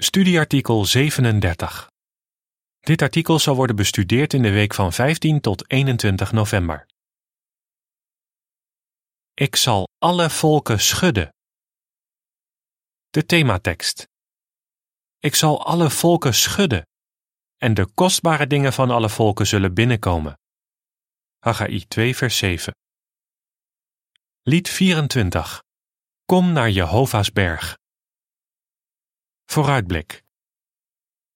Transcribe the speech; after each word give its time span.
Studieartikel 0.00 0.84
37. 0.84 1.90
Dit 2.80 3.02
artikel 3.02 3.38
zal 3.38 3.54
worden 3.54 3.76
bestudeerd 3.76 4.32
in 4.32 4.42
de 4.42 4.50
week 4.50 4.74
van 4.74 4.92
15 4.92 5.40
tot 5.40 5.70
21 5.70 6.32
november. 6.32 6.86
Ik 9.34 9.56
zal 9.56 9.88
alle 9.98 10.30
volken 10.30 10.80
schudden. 10.80 11.34
De 13.10 13.26
thematekst. 13.26 14.08
Ik 15.18 15.34
zal 15.34 15.64
alle 15.64 15.90
volken 15.90 16.34
schudden, 16.34 16.82
en 17.56 17.74
de 17.74 17.86
kostbare 17.86 18.46
dingen 18.46 18.72
van 18.72 18.90
alle 18.90 19.08
volken 19.08 19.46
zullen 19.46 19.74
binnenkomen. 19.74 20.38
Haggai 21.38 21.86
2 21.86 22.16
vers 22.16 22.36
7. 22.36 22.72
Lied 24.42 24.68
24. 24.68 25.62
Kom 26.24 26.52
naar 26.52 26.70
Jehovah's 26.70 27.32
berg. 27.32 27.76
Vooruitblik. 29.50 30.24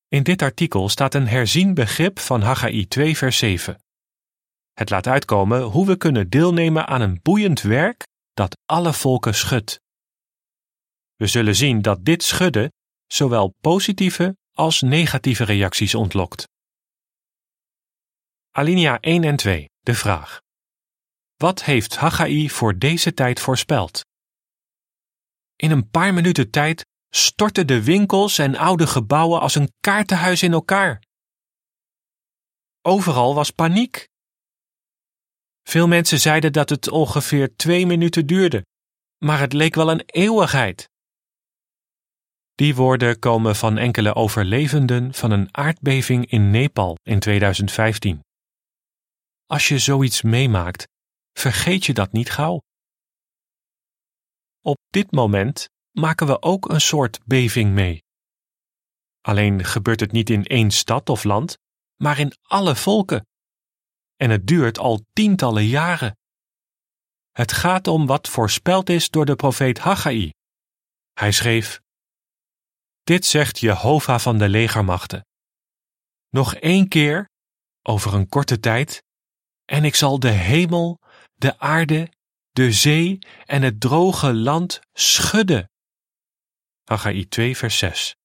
In 0.09 0.23
dit 0.23 0.43
artikel 0.43 0.89
staat 0.89 1.15
een 1.15 1.27
herzien 1.29 1.75
begrip 1.75 2.19
van 2.19 2.41
Haggai 2.41 2.87
2 2.87 3.17
vers 3.17 3.39
7. 3.39 3.83
Het 4.73 4.91
laat 4.91 5.07
uitkomen 5.07 5.63
hoe 5.63 5.87
we 5.87 5.97
kunnen 5.97 6.31
deelnemen 6.31 6.87
aan 6.87 7.01
een 7.01 7.21
boeiend 7.23 7.61
werk 7.61 8.07
dat 8.33 8.59
alle 8.67 8.93
volken 8.93 9.35
schudt. 9.35 9.81
We 11.15 11.27
zullen 11.27 11.57
zien 11.57 11.83
dat 11.83 12.05
dit 12.05 12.23
schudden 12.23 12.73
zowel 13.07 13.55
positieve 13.61 14.37
als 14.51 14.81
negatieve 14.81 15.45
reacties 15.45 15.95
ontlokt. 15.95 16.49
Alinea 18.51 19.01
1 19.01 19.25
en 19.25 19.37
2. 19.37 19.69
De 19.81 19.95
vraag. 19.95 20.41
Wat 21.37 21.65
heeft 21.65 21.97
Haggai 21.97 22.51
voor 22.51 22.79
deze 22.79 23.15
tijd 23.15 23.41
voorspeld? 23.41 24.05
In 25.57 25.71
een 25.71 25.91
paar 25.91 26.15
minuten 26.15 26.51
tijd 26.51 26.91
stortten 27.15 27.67
de 27.67 27.83
winkels 27.83 28.39
en 28.39 28.57
oude 28.57 28.87
gebouwen 28.87 29.41
als 29.41 29.55
een 29.55 29.73
kaartenhuis 29.81 30.43
in 30.43 30.53
elkaar. 30.53 31.03
Overal 32.83 33.35
was 33.35 33.51
paniek. 33.51 34.09
Veel 35.63 35.89
mensen 35.89 36.21
zeiden 36.21 36.53
dat 36.53 36.69
het 36.69 36.89
ongeveer 36.89 37.57
twee 37.57 37.87
minuten 37.87 38.27
duurde, 38.27 38.67
maar 39.19 39.39
het 39.41 39.53
leek 39.53 39.75
wel 39.75 39.91
een 39.91 40.03
eeuwigheid. 40.07 40.91
Die 42.55 42.75
woorden 42.75 43.19
komen 43.19 43.57
van 43.57 43.79
enkele 43.79 44.15
overlevenden 44.15 45.15
van 45.15 45.31
een 45.31 45.57
aardbeving 45.57 46.31
in 46.31 46.51
Nepal 46.51 46.97
in 47.03 47.19
2015. 47.19 48.21
Als 49.47 49.69
je 49.69 49.79
zoiets 49.79 50.23
meemaakt, 50.23 50.87
vergeet 51.33 51.87
je 51.87 51.93
dat 51.93 52.13
niet 52.13 52.31
gauw. 52.31 52.61
Op 54.61 54.77
dit 54.91 55.11
moment 55.11 55.69
maken 55.93 56.27
we 56.27 56.43
ook 56.43 56.69
een 56.69 56.81
soort 56.81 57.21
beving 57.25 57.73
mee. 57.73 58.05
Alleen 59.21 59.65
gebeurt 59.65 60.01
het 60.01 60.13
niet 60.13 60.31
in 60.31 60.45
één 60.45 60.71
stad 60.71 61.09
of 61.09 61.25
land, 61.25 61.59
maar 61.97 62.19
in 62.19 62.33
alle 62.43 62.77
volken. 62.77 63.27
En 64.17 64.31
het 64.31 64.47
duurt 64.47 64.79
al 64.79 65.05
tientallen 65.13 65.67
jaren. 65.67 66.17
Het 67.31 67.53
gaat 67.53 67.87
om 67.87 68.07
wat 68.07 68.29
voorspeld 68.29 68.89
is 68.89 69.11
door 69.11 69.25
de 69.25 69.37
profeet 69.37 69.79
Haggai. 69.79 70.33
Hij 71.13 71.33
schreef: 71.33 71.81
Dit 73.03 73.25
zegt 73.25 73.59
Jehovah 73.59 74.19
van 74.19 74.39
de 74.39 74.49
legermachten. 74.49 75.27
Nog 76.29 76.55
één 76.55 76.89
keer, 76.89 77.29
over 77.83 78.15
een 78.15 78.29
korte 78.29 78.61
tijd, 78.61 79.03
en 79.65 79.85
ik 79.85 79.95
zal 79.95 80.19
de 80.19 80.31
hemel, 80.31 80.99
de 81.35 81.59
aarde, 81.59 82.13
de 82.51 82.73
zee 82.73 83.19
en 83.45 83.63
het 83.63 83.81
droge 83.81 84.35
land 84.35 84.81
schudden. 84.93 85.71
Haggai 86.93 87.29
2 87.29 87.57
vers 87.57 87.79
6. 87.79 88.17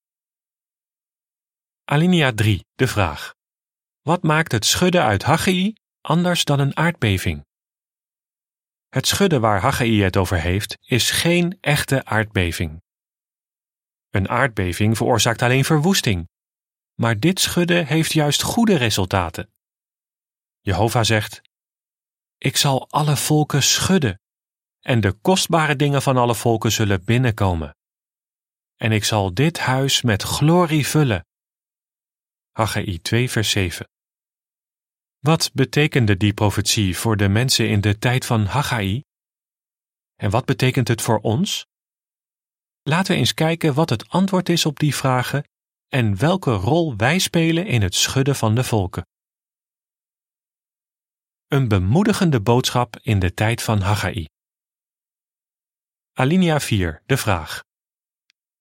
Alinea 1.86 2.32
3, 2.32 2.66
de 2.76 2.88
vraag. 2.88 3.34
Wat 4.02 4.24
maakt 4.24 4.52
het 4.52 4.66
schudden 4.66 5.04
uit 5.04 5.24
Haggai 5.24 5.74
anders 6.02 6.44
dan 6.44 6.60
een 6.60 6.78
aardbeving? 6.78 7.46
Het 8.90 9.08
schudden 9.08 9.42
waar 9.42 9.62
Haggai 9.62 10.04
het 10.04 10.18
over 10.18 10.42
heeft, 10.42 10.78
is 10.82 11.12
geen 11.12 11.58
echte 11.62 12.06
aardbeving. 12.06 12.82
Een 14.10 14.30
aardbeving 14.30 14.98
veroorzaakt 14.98 15.42
alleen 15.42 15.66
verwoesting, 15.66 16.28
maar 16.96 17.20
dit 17.20 17.40
schudden 17.40 17.86
heeft 17.86 18.14
juist 18.14 18.42
goede 18.42 18.76
resultaten. 18.76 19.54
Jehovah 20.60 21.04
zegt: 21.04 21.42
Ik 22.38 22.58
zal 22.58 22.90
alle 22.90 23.18
volken 23.18 23.64
schudden, 23.64 24.20
en 24.80 25.02
de 25.02 25.14
kostbare 25.14 25.76
dingen 25.76 26.02
van 26.02 26.18
alle 26.18 26.36
volken 26.36 26.72
zullen 26.72 27.04
binnenkomen 27.04 27.77
en 28.78 28.92
ik 28.92 29.04
zal 29.04 29.34
dit 29.34 29.60
huis 29.60 30.02
met 30.02 30.24
glorie 30.24 30.88
vullen. 30.88 31.26
Haggai 32.52 33.00
2 33.00 33.30
vers 33.30 33.50
7 33.50 33.90
Wat 35.20 35.54
betekende 35.54 36.18
die 36.18 36.34
profetie 36.34 36.98
voor 36.98 37.18
de 37.18 37.28
mensen 37.28 37.70
in 37.70 37.82
de 37.82 37.98
tijd 37.98 38.26
van 38.26 38.46
Haggai? 38.46 39.04
En 40.16 40.30
wat 40.30 40.46
betekent 40.46 40.88
het 40.88 41.02
voor 41.02 41.20
ons? 41.20 41.66
Laten 42.82 43.14
we 43.14 43.20
eens 43.20 43.34
kijken 43.34 43.74
wat 43.74 43.90
het 43.90 44.10
antwoord 44.10 44.50
is 44.50 44.66
op 44.66 44.80
die 44.80 44.96
vragen 44.96 45.44
en 45.88 46.18
welke 46.18 46.52
rol 46.52 46.96
wij 46.96 47.20
spelen 47.20 47.66
in 47.66 47.82
het 47.82 47.96
schudden 47.96 48.36
van 48.36 48.56
de 48.56 48.64
volken. 48.64 49.06
Een 51.48 51.68
bemoedigende 51.68 52.42
boodschap 52.42 52.98
in 53.02 53.20
de 53.20 53.34
tijd 53.34 53.62
van 53.64 53.82
Haggai. 53.82 54.26
Alinea 56.14 56.60
4, 56.60 57.02
de 57.06 57.18
vraag. 57.18 57.67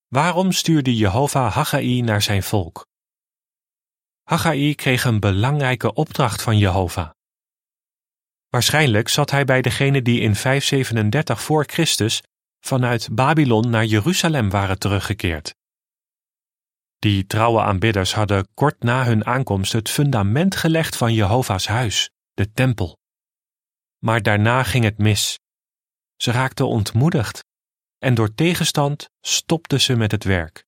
Waarom 0.09 0.53
stuurde 0.53 0.97
Jehovah 0.97 1.53
Haggai 1.53 2.01
naar 2.01 2.23
zijn 2.23 2.43
volk? 2.43 2.87
Haggai 4.23 4.75
kreeg 4.75 5.05
een 5.05 5.21
belangrijke 5.21 5.95
opdracht 5.95 6.43
van 6.43 6.59
Jehovah. 6.59 7.11
Waarschijnlijk 8.49 9.09
zat 9.09 9.31
hij 9.31 9.45
bij 9.45 9.63
degenen 9.63 10.05
die 10.05 10.21
in 10.21 10.35
537 10.35 11.43
voor 11.43 11.65
Christus 11.65 12.23
vanuit 12.61 13.09
Babylon 13.13 13.71
naar 13.71 13.85
Jeruzalem 13.85 14.51
waren 14.51 14.79
teruggekeerd. 14.79 15.55
Die 16.99 17.27
trouwe 17.27 17.63
aanbidders 17.63 18.15
hadden 18.15 18.49
kort 18.55 18.83
na 18.83 19.05
hun 19.05 19.25
aankomst 19.25 19.73
het 19.73 19.91
fundament 19.91 20.57
gelegd 20.57 20.97
van 20.97 21.15
Jehovah's 21.15 21.67
huis, 21.67 22.11
de 22.35 22.53
tempel. 22.53 22.99
Maar 23.99 24.23
daarna 24.23 24.63
ging 24.63 24.85
het 24.85 24.99
mis. 24.99 25.39
Ze 26.17 26.31
raakten 26.31 26.69
ontmoedigd 26.69 27.45
en 28.07 28.15
door 28.15 28.35
tegenstand 28.35 29.11
stopten 29.21 29.81
ze 29.81 29.97
met 29.97 30.11
het 30.11 30.25
werk. 30.25 30.65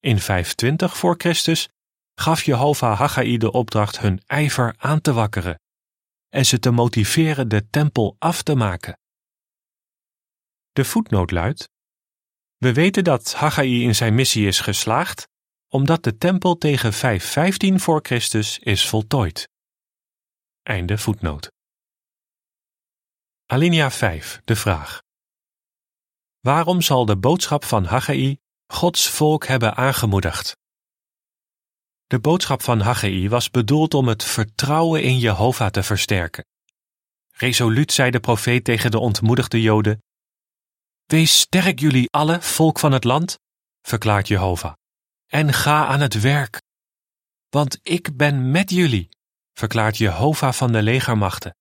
In 0.00 0.18
520 0.18 0.96
voor 0.96 1.14
Christus 1.18 1.68
gaf 2.14 2.42
Jehovah 2.42 2.98
Haggai 2.98 3.38
de 3.38 3.52
opdracht 3.52 3.98
hun 3.98 4.22
ijver 4.26 4.74
aan 4.78 5.00
te 5.00 5.12
wakkeren 5.12 5.60
en 6.28 6.46
ze 6.46 6.58
te 6.58 6.70
motiveren 6.70 7.48
de 7.48 7.68
tempel 7.70 8.16
af 8.18 8.42
te 8.42 8.54
maken. 8.54 8.98
De 10.72 10.84
voetnoot 10.84 11.30
luidt: 11.30 11.68
We 12.56 12.72
weten 12.72 13.04
dat 13.04 13.34
Haggai 13.34 13.82
in 13.82 13.94
zijn 13.94 14.14
missie 14.14 14.46
is 14.46 14.60
geslaagd 14.60 15.28
omdat 15.68 16.02
de 16.02 16.16
tempel 16.18 16.58
tegen 16.58 16.92
515 16.92 17.80
voor 17.80 18.00
Christus 18.02 18.58
is 18.58 18.88
voltooid. 18.88 19.48
Einde 20.62 20.98
voetnoot. 20.98 21.52
Alinea 23.46 23.90
5, 23.90 24.40
de 24.44 24.56
vraag. 24.56 25.06
Waarom 26.40 26.82
zal 26.82 27.04
de 27.04 27.16
boodschap 27.16 27.64
van 27.64 27.84
Haggai 27.84 28.38
Gods 28.66 29.08
volk 29.08 29.46
hebben 29.46 29.76
aangemoedigd? 29.76 30.56
De 32.06 32.18
boodschap 32.18 32.62
van 32.62 32.80
Haggai 32.80 33.28
was 33.28 33.50
bedoeld 33.50 33.94
om 33.94 34.08
het 34.08 34.24
vertrouwen 34.24 35.02
in 35.02 35.18
Jehovah 35.18 35.70
te 35.70 35.82
versterken. 35.82 36.46
Resoluut 37.30 37.92
zei 37.92 38.10
de 38.10 38.20
profeet 38.20 38.64
tegen 38.64 38.90
de 38.90 38.98
ontmoedigde 38.98 39.62
Joden: 39.62 40.02
Wees 41.06 41.40
sterk 41.40 41.78
jullie 41.78 42.10
alle, 42.10 42.42
volk 42.42 42.78
van 42.78 42.92
het 42.92 43.04
land, 43.04 43.38
verklaart 43.82 44.28
Jehovah, 44.28 44.74
en 45.26 45.52
ga 45.52 45.86
aan 45.86 46.00
het 46.00 46.20
werk. 46.20 46.62
Want 47.48 47.78
ik 47.82 48.16
ben 48.16 48.50
met 48.50 48.70
jullie, 48.70 49.08
verklaart 49.52 49.96
Jehovah 49.96 50.52
van 50.52 50.72
de 50.72 50.82
legermachten. 50.82 51.56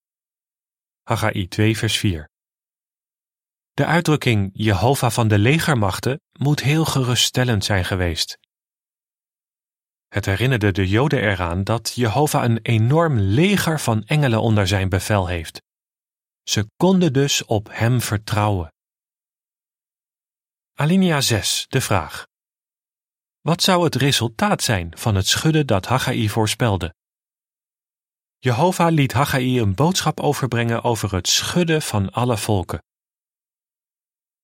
Haggai 1.04 1.48
2 1.48 1.78
vers 1.78 1.98
4 1.98 2.30
de 3.78 3.86
uitdrukking 3.86 4.50
Jehovah 4.54 5.12
van 5.12 5.28
de 5.28 5.38
legermachten 5.38 6.22
moet 6.40 6.62
heel 6.62 6.86
geruststellend 6.86 7.66
zijn 7.66 7.86
geweest. 7.86 8.38
Het 10.08 10.26
herinnerde 10.26 10.72
de 10.72 10.88
Joden 10.88 11.22
eraan 11.22 11.64
dat 11.64 11.94
Jehovah 11.96 12.44
een 12.44 12.60
enorm 12.62 13.20
leger 13.20 13.80
van 13.80 14.04
engelen 14.04 14.42
onder 14.42 14.68
zijn 14.68 14.90
bevel 14.90 15.28
heeft. 15.28 15.62
Ze 16.44 16.70
konden 16.78 17.14
dus 17.14 17.46
op 17.46 17.68
hem 17.72 18.02
vertrouwen. 18.02 18.74
Alinea 20.74 21.22
6, 21.22 21.66
de 21.68 21.82
vraag. 21.82 22.26
Wat 23.42 23.62
zou 23.62 23.84
het 23.84 23.96
resultaat 23.96 24.64
zijn 24.64 24.98
van 24.98 25.16
het 25.16 25.28
schudden 25.28 25.68
dat 25.68 25.86
Haggai 25.86 26.30
voorspelde? 26.30 26.94
Jehovah 28.38 28.92
liet 28.92 29.14
Haggai 29.14 29.60
een 29.62 29.76
boodschap 29.76 30.20
overbrengen 30.20 30.84
over 30.84 31.16
het 31.16 31.28
schudden 31.28 31.82
van 31.82 32.12
alle 32.12 32.38
volken. 32.38 32.86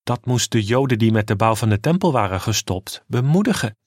Dat 0.03 0.25
moest 0.25 0.51
de 0.51 0.63
Joden 0.63 0.99
die 0.99 1.11
met 1.11 1.27
de 1.27 1.35
bouw 1.35 1.55
van 1.55 1.69
de 1.69 1.79
tempel 1.79 2.11
waren 2.11 2.41
gestopt 2.41 3.03
bemoedigen. 3.07 3.77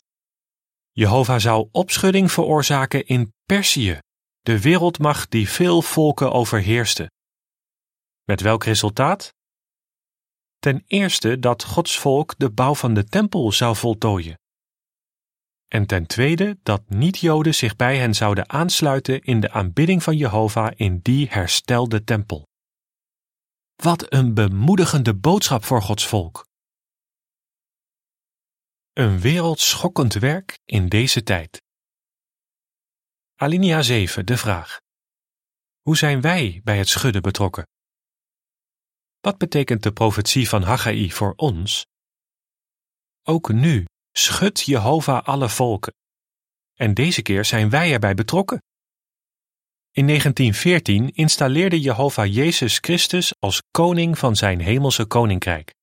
Jehovah 0.90 1.40
zou 1.40 1.68
opschudding 1.72 2.32
veroorzaken 2.32 3.06
in 3.06 3.32
Perzië, 3.46 3.98
de 4.40 4.60
wereldmacht 4.60 5.30
die 5.30 5.48
veel 5.48 5.82
volken 5.82 6.32
overheerste. 6.32 7.10
Met 8.24 8.40
welk 8.40 8.64
resultaat? 8.64 9.34
Ten 10.58 10.84
eerste 10.86 11.38
dat 11.38 11.64
Gods 11.64 11.98
volk 11.98 12.34
de 12.38 12.50
bouw 12.50 12.74
van 12.74 12.94
de 12.94 13.04
tempel 13.04 13.52
zou 13.52 13.76
voltooien. 13.76 14.38
En 15.68 15.86
ten 15.86 16.06
tweede 16.06 16.58
dat 16.62 16.82
niet-Joden 16.88 17.54
zich 17.54 17.76
bij 17.76 17.98
hen 17.98 18.14
zouden 18.14 18.50
aansluiten 18.50 19.22
in 19.22 19.40
de 19.40 19.50
aanbidding 19.50 20.02
van 20.02 20.16
Jehovah 20.16 20.72
in 20.76 20.98
die 21.02 21.28
herstelde 21.30 22.04
tempel. 22.04 22.46
Wat 23.82 24.12
een 24.12 24.34
bemoedigende 24.34 25.14
boodschap 25.14 25.64
voor 25.64 25.82
Gods 25.82 26.06
volk. 26.06 26.46
Een 28.93 29.20
wereldschokkend 29.20 30.14
werk 30.14 30.58
in 30.64 30.88
deze 30.88 31.23
tijd. 31.23 31.62
Alinea 33.34 33.82
7, 33.82 34.26
de 34.26 34.37
vraag. 34.37 34.81
Hoe 35.81 35.96
zijn 35.96 36.20
wij 36.20 36.61
bij 36.64 36.78
het 36.78 36.88
schudden 36.88 37.23
betrokken? 37.23 37.69
Wat 39.20 39.38
betekent 39.38 39.82
de 39.82 39.93
profetie 39.93 40.49
van 40.49 40.62
Haggai 40.62 41.12
voor 41.12 41.32
ons? 41.34 41.87
Ook 43.23 43.52
nu 43.52 43.84
schudt 44.12 44.61
Jehovah 44.61 45.25
alle 45.25 45.49
volken. 45.49 45.94
En 46.75 46.94
deze 46.94 47.23
keer 47.23 47.44
zijn 47.44 47.70
wij 47.70 47.93
erbij 47.93 48.14
betrokken. 48.14 48.62
In 49.96 50.06
1914 50.06 51.10
installeerde 51.14 51.81
Jehovah 51.81 52.34
Jezus 52.34 52.78
Christus 52.81 53.34
als 53.38 53.62
koning 53.70 54.19
van 54.19 54.37
zijn 54.37 54.60
hemelse 54.60 55.04
koninkrijk. 55.04 55.75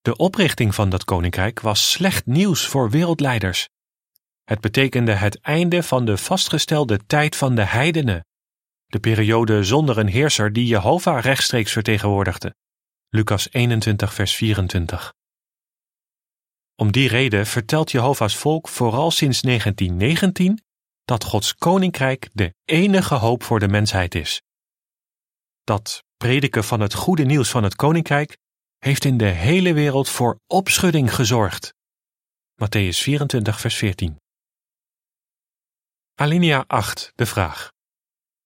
De 0.00 0.16
oprichting 0.16 0.74
van 0.74 0.88
dat 0.88 1.04
koninkrijk 1.04 1.60
was 1.60 1.90
slecht 1.90 2.26
nieuws 2.26 2.66
voor 2.66 2.90
wereldleiders. 2.90 3.68
Het 4.42 4.60
betekende 4.60 5.12
het 5.12 5.40
einde 5.40 5.82
van 5.82 6.04
de 6.04 6.16
vastgestelde 6.16 7.06
tijd 7.06 7.36
van 7.36 7.54
de 7.54 7.64
heidenen, 7.64 8.26
de 8.86 9.00
periode 9.00 9.62
zonder 9.62 9.98
een 9.98 10.08
heerser 10.08 10.52
die 10.52 10.66
Jehovah 10.66 11.22
rechtstreeks 11.22 11.72
vertegenwoordigde. 11.72 12.54
Lucas 13.08 13.52
21, 13.52 14.14
vers 14.14 14.34
24. 14.34 15.12
Om 16.76 16.92
die 16.92 17.08
reden 17.08 17.46
vertelt 17.46 17.90
Jehovah's 17.90 18.36
volk 18.36 18.68
vooral 18.68 19.10
sinds 19.10 19.40
1919 19.40 20.62
dat 21.04 21.24
Gods 21.24 21.54
koninkrijk 21.54 22.28
de 22.32 22.54
enige 22.64 23.14
hoop 23.14 23.42
voor 23.42 23.60
de 23.60 23.68
mensheid 23.68 24.14
is. 24.14 24.42
Dat 25.64 26.04
prediken 26.16 26.64
van 26.64 26.80
het 26.80 26.94
goede 26.94 27.24
nieuws 27.24 27.50
van 27.50 27.62
het 27.62 27.76
koninkrijk 27.76 28.36
heeft 28.78 29.04
in 29.04 29.16
de 29.16 29.24
hele 29.24 29.72
wereld 29.72 30.08
voor 30.08 30.40
opschudding 30.46 31.14
gezorgd. 31.14 31.74
Matthäus 32.54 32.98
24, 32.98 33.60
vers 33.60 33.74
14. 33.74 34.16
Alinea 36.14 36.64
8, 36.66 37.12
de 37.14 37.26
vraag. 37.26 37.72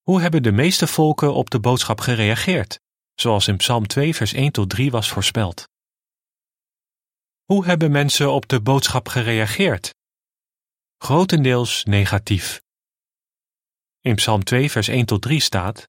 Hoe 0.03 0.21
hebben 0.21 0.43
de 0.43 0.53
meeste 0.53 0.87
volken 0.87 1.35
op 1.35 1.51
de 1.51 1.61
boodschap 1.61 2.01
gereageerd, 2.01 2.81
zoals 3.15 3.49
in 3.49 3.57
Psalm 3.57 3.87
2, 3.87 4.15
vers 4.15 4.33
1 4.33 4.53
tot 4.53 4.71
3 4.71 4.91
was 4.91 5.09
voorspeld? 5.09 5.69
Hoe 7.45 7.65
hebben 7.65 7.91
mensen 7.91 8.33
op 8.33 8.49
de 8.49 8.61
boodschap 8.61 9.09
gereageerd? 9.09 9.95
Grotendeels 10.99 11.85
negatief. 11.85 12.63
In 14.01 14.15
Psalm 14.15 14.45
2, 14.45 14.71
vers 14.71 14.89
1 14.89 15.07
tot 15.07 15.23
3 15.23 15.41
staat: 15.41 15.89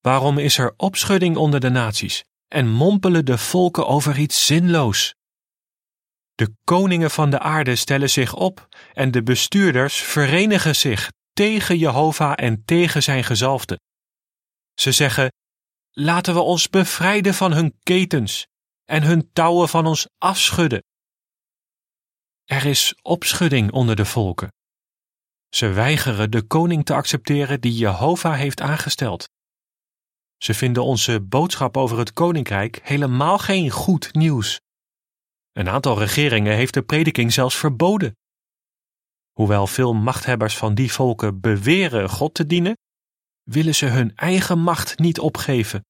Waarom 0.00 0.38
is 0.38 0.58
er 0.58 0.74
opschudding 0.76 1.36
onder 1.36 1.60
de 1.60 1.68
naties 1.68 2.24
en 2.48 2.68
mompelen 2.68 3.24
de 3.24 3.38
volken 3.38 3.86
over 3.86 4.18
iets 4.18 4.46
zinloos? 4.46 5.14
De 6.34 6.54
koningen 6.64 7.10
van 7.10 7.30
de 7.30 7.38
aarde 7.38 7.76
stellen 7.76 8.10
zich 8.10 8.34
op 8.34 8.68
en 8.92 9.10
de 9.10 9.22
bestuurders 9.22 9.96
verenigen 9.96 10.76
zich 10.76 11.10
tegen 11.32 11.78
Jehovah 11.78 12.32
en 12.36 12.64
tegen 12.64 13.02
zijn 13.02 13.24
gezalfde. 13.24 13.80
Ze 14.74 14.92
zeggen: 14.92 15.32
Laten 15.90 16.34
we 16.34 16.40
ons 16.40 16.68
bevrijden 16.68 17.34
van 17.34 17.52
hun 17.52 17.78
ketens 17.82 18.46
en 18.84 19.02
hun 19.02 19.32
touwen 19.32 19.68
van 19.68 19.86
ons 19.86 20.08
afschudden. 20.18 20.82
Er 22.50 22.64
is 22.64 22.94
opschudding 23.02 23.72
onder 23.72 23.96
de 23.96 24.04
volken. 24.04 24.52
Ze 25.48 25.68
weigeren 25.68 26.30
de 26.30 26.42
koning 26.42 26.84
te 26.84 26.94
accepteren 26.94 27.60
die 27.60 27.72
Jehovah 27.72 28.36
heeft 28.36 28.60
aangesteld. 28.60 29.28
Ze 30.36 30.54
vinden 30.54 30.84
onze 30.84 31.20
boodschap 31.20 31.76
over 31.76 31.98
het 31.98 32.12
koninkrijk 32.12 32.80
helemaal 32.82 33.38
geen 33.38 33.70
goed 33.70 34.14
nieuws. 34.14 34.60
Een 35.52 35.68
aantal 35.68 35.98
regeringen 35.98 36.54
heeft 36.54 36.74
de 36.74 36.82
prediking 36.82 37.32
zelfs 37.32 37.56
verboden. 37.56 38.16
Hoewel 39.32 39.66
veel 39.66 39.94
machthebbers 39.94 40.56
van 40.56 40.74
die 40.74 40.92
volken 40.92 41.40
beweren 41.40 42.08
God 42.08 42.34
te 42.34 42.46
dienen, 42.46 42.76
willen 43.42 43.74
ze 43.74 43.86
hun 43.86 44.16
eigen 44.16 44.58
macht 44.58 44.98
niet 44.98 45.18
opgeven. 45.18 45.84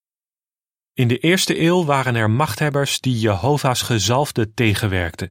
In 0.92 1.08
de 1.08 1.18
eerste 1.18 1.60
eeuw 1.60 1.84
waren 1.84 2.14
er 2.14 2.30
machthebbers 2.30 3.00
die 3.00 3.18
Jehovah's 3.18 3.82
gezalfde 3.82 4.54
tegenwerkten. 4.54 5.30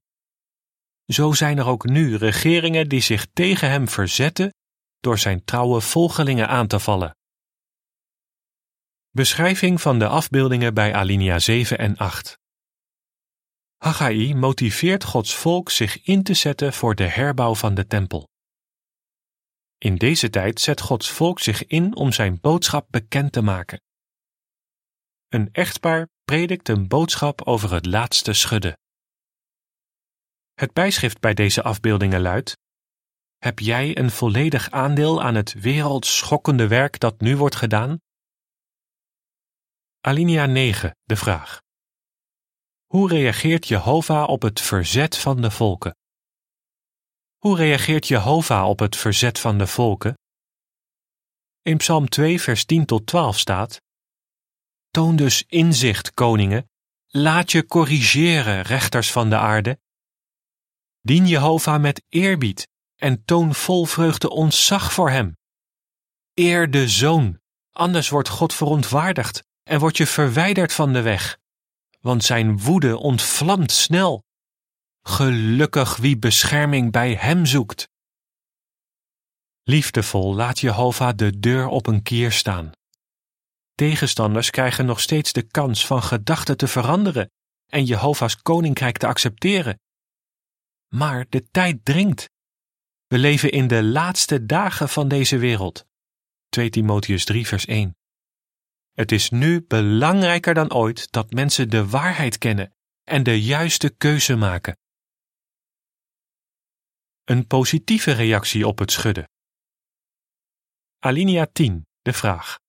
Zo 1.09 1.31
zijn 1.31 1.57
er 1.57 1.67
ook 1.67 1.85
nu 1.85 2.15
regeringen 2.15 2.89
die 2.89 3.01
zich 3.01 3.25
tegen 3.33 3.69
hem 3.69 3.87
verzetten 3.87 4.53
door 4.99 5.17
zijn 5.17 5.43
trouwe 5.43 5.81
volgelingen 5.81 6.47
aan 6.47 6.67
te 6.67 6.79
vallen. 6.79 7.15
Beschrijving 9.09 9.81
van 9.81 9.99
de 9.99 10.07
afbeeldingen 10.07 10.73
bij 10.73 10.93
alinea 10.93 11.39
7 11.39 11.77
en 11.77 11.97
8. 11.97 12.37
Haggai 13.77 14.35
motiveert 14.35 15.03
Gods 15.03 15.35
volk 15.35 15.69
zich 15.69 16.03
in 16.03 16.23
te 16.23 16.33
zetten 16.33 16.73
voor 16.73 16.95
de 16.95 17.07
herbouw 17.07 17.55
van 17.55 17.73
de 17.73 17.87
tempel. 17.87 18.27
In 19.77 19.95
deze 19.95 20.29
tijd 20.29 20.59
zet 20.59 20.81
Gods 20.81 21.09
volk 21.09 21.39
zich 21.39 21.65
in 21.65 21.95
om 21.95 22.11
zijn 22.11 22.39
boodschap 22.39 22.87
bekend 22.89 23.31
te 23.31 23.41
maken. 23.41 23.81
Een 25.27 25.49
echtpaar 25.51 26.07
predikt 26.25 26.69
een 26.69 26.87
boodschap 26.87 27.41
over 27.41 27.73
het 27.73 27.85
laatste 27.85 28.33
schudden. 28.33 28.77
Het 30.59 30.73
bijschrift 30.73 31.19
bij 31.19 31.33
deze 31.33 31.63
afbeeldingen 31.63 32.21
luidt: 32.21 32.57
Heb 33.37 33.59
jij 33.59 33.97
een 33.97 34.11
volledig 34.11 34.71
aandeel 34.71 35.21
aan 35.23 35.35
het 35.35 35.53
wereldschokkende 35.53 36.67
werk 36.67 36.99
dat 36.99 37.21
nu 37.21 37.37
wordt 37.37 37.55
gedaan? 37.55 38.01
Alinea 40.01 40.45
9, 40.45 40.95
de 41.03 41.15
vraag. 41.15 41.61
Hoe 42.85 43.09
reageert 43.09 43.67
Jehovah 43.67 44.29
op 44.29 44.41
het 44.41 44.61
verzet 44.61 45.17
van 45.17 45.41
de 45.41 45.51
volken? 45.51 45.95
Hoe 47.37 47.57
reageert 47.57 48.07
Jehovah 48.07 48.67
op 48.67 48.79
het 48.79 48.95
verzet 48.95 49.39
van 49.39 49.57
de 49.57 49.67
volken? 49.67 50.17
In 51.61 51.77
Psalm 51.77 52.09
2, 52.09 52.41
vers 52.41 52.65
10 52.65 52.85
tot 52.85 53.05
12 53.05 53.37
staat: 53.37 53.81
Toon 54.89 55.15
dus 55.15 55.43
inzicht, 55.47 56.13
koningen, 56.13 56.69
laat 57.07 57.51
je 57.51 57.65
corrigeren, 57.65 58.61
rechters 58.61 59.11
van 59.11 59.29
de 59.29 59.37
aarde. 59.37 59.79
Dien 61.01 61.27
Jehovah 61.27 61.81
met 61.81 62.03
eerbied 62.09 62.67
en 62.95 63.25
toon 63.25 63.55
vol 63.55 63.85
vreugde 63.85 64.29
ontzag 64.29 64.93
voor 64.93 65.09
hem. 65.09 65.37
Eer 66.33 66.71
de 66.71 66.87
zoon, 66.87 67.39
anders 67.71 68.09
wordt 68.09 68.29
God 68.29 68.53
verontwaardigd 68.53 69.43
en 69.63 69.79
word 69.79 69.97
je 69.97 70.07
verwijderd 70.07 70.73
van 70.73 70.93
de 70.93 71.01
weg, 71.01 71.37
want 71.99 72.23
zijn 72.23 72.59
woede 72.59 72.97
ontvlamt 72.97 73.71
snel. 73.71 74.23
Gelukkig 75.01 75.97
wie 75.97 76.17
bescherming 76.17 76.91
bij 76.91 77.15
hem 77.15 77.45
zoekt. 77.45 77.89
Liefdevol 79.63 80.35
laat 80.35 80.59
Jehovah 80.59 81.15
de 81.15 81.39
deur 81.39 81.67
op 81.67 81.87
een 81.87 82.01
kier 82.01 82.31
staan. 82.31 82.71
Tegenstanders 83.75 84.49
krijgen 84.49 84.85
nog 84.85 84.99
steeds 84.99 85.33
de 85.33 85.41
kans 85.41 85.85
van 85.85 86.03
gedachten 86.03 86.57
te 86.57 86.67
veranderen 86.67 87.31
en 87.67 87.85
Jehovah's 87.85 88.35
koninkrijk 88.41 88.97
te 88.97 89.07
accepteren. 89.07 89.79
Maar 90.89 91.25
de 91.29 91.49
tijd 91.51 91.85
dringt. 91.85 92.29
We 93.07 93.17
leven 93.17 93.51
in 93.51 93.67
de 93.67 93.83
laatste 93.83 94.45
dagen 94.45 94.89
van 94.89 95.07
deze 95.07 95.37
wereld. 95.37 95.85
2 96.49 96.69
Timotheus 96.69 97.25
3 97.25 97.47
vers 97.47 97.65
1. 97.65 97.97
Het 98.91 99.11
is 99.11 99.29
nu 99.29 99.61
belangrijker 99.61 100.53
dan 100.53 100.73
ooit 100.73 101.11
dat 101.11 101.31
mensen 101.31 101.69
de 101.69 101.87
waarheid 101.87 102.37
kennen 102.37 102.75
en 103.03 103.23
de 103.23 103.41
juiste 103.41 103.89
keuze 103.89 104.35
maken. 104.35 104.77
Een 107.23 107.47
positieve 107.47 108.11
reactie 108.11 108.67
op 108.67 108.79
het 108.79 108.91
schudden. 108.91 109.29
Alinea 110.99 111.47
10, 111.51 111.87
de 112.01 112.13
vraag. 112.13 112.59